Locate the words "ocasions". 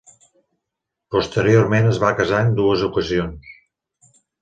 2.91-3.57